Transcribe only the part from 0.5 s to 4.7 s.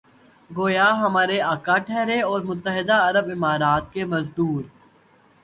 گویا ہمارے آقا ٹھہرے اور متحدہ عرب امارات کے مزدور۔